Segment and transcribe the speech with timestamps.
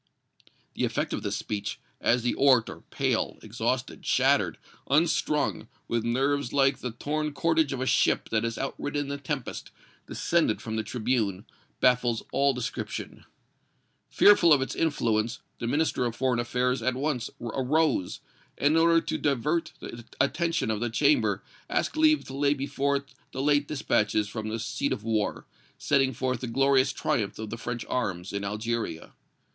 [0.73, 4.57] The effect of this speech, as the orator, pale, exhausted, shattered,
[4.89, 9.69] unstrung, with nerves like the torn cordage of a ship that has outridden the tempest,
[10.07, 11.45] descended from the tribune,
[11.81, 13.25] baffles all description.
[14.09, 18.21] Fearful of its influence, the Minister of Foreign Affairs at once arose,
[18.57, 22.95] and in order to divert the attention of the Chamber asked leave to lay before
[22.95, 25.45] it the late dispatches from the seat of war,
[25.77, 29.13] setting forth the glorious triumphs of the French arms in Algeria.